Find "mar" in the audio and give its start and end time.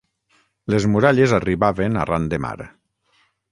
2.49-2.57